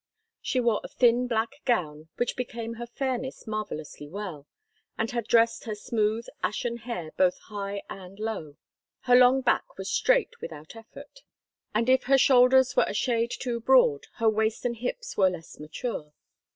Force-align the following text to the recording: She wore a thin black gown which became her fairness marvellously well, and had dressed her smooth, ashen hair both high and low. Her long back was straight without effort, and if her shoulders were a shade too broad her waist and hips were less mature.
She 0.41 0.59
wore 0.59 0.81
a 0.83 0.87
thin 0.87 1.27
black 1.27 1.57
gown 1.63 2.09
which 2.15 2.35
became 2.35 2.73
her 2.81 2.87
fairness 2.87 3.45
marvellously 3.45 4.07
well, 4.09 4.47
and 4.97 5.11
had 5.11 5.27
dressed 5.27 5.65
her 5.65 5.75
smooth, 5.75 6.25
ashen 6.41 6.77
hair 6.77 7.11
both 7.17 7.37
high 7.51 7.83
and 7.87 8.17
low. 8.19 8.57
Her 9.01 9.15
long 9.15 9.41
back 9.41 9.77
was 9.77 9.91
straight 9.91 10.41
without 10.41 10.75
effort, 10.75 11.19
and 11.75 11.87
if 11.87 12.05
her 12.05 12.17
shoulders 12.17 12.75
were 12.75 12.85
a 12.87 12.95
shade 12.95 13.29
too 13.29 13.59
broad 13.59 14.07
her 14.15 14.27
waist 14.27 14.65
and 14.65 14.77
hips 14.77 15.17
were 15.17 15.29
less 15.29 15.59
mature. 15.59 16.11